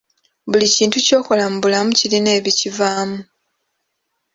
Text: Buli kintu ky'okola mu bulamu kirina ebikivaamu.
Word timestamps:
Buli 0.49 0.67
kintu 0.75 0.97
ky'okola 1.05 1.43
mu 1.51 1.57
bulamu 1.63 1.91
kirina 1.99 2.29
ebikivaamu. 2.39 3.19